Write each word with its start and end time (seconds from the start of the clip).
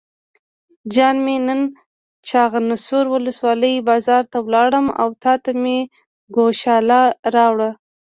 جان 0.95 1.15
مې 1.25 1.35
نن 1.47 1.61
چخانسور 2.27 3.05
ولسوالۍ 3.13 3.75
بازار 3.89 4.23
ته 4.31 4.37
لاړم 4.53 4.87
او 5.01 5.07
تاته 5.23 5.51
مې 5.61 5.77
ګوښال 6.35 6.87
راوړل. 7.35 7.71